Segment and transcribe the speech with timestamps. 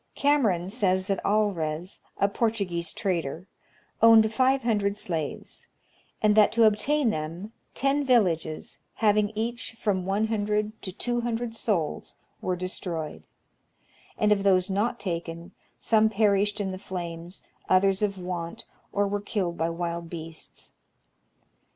[0.15, 3.45] Cameron says that Alrez, a Portuguese trader,
[4.01, 5.67] owned 500 slaves,
[6.23, 12.55] and that to obtain them, ten villages, having each from 100 to 200 souls, were
[12.55, 13.21] destroyed;
[14.17, 19.07] and of those not taken, some per ished in the flames, others of want, or
[19.07, 20.71] were killed by wild beasts.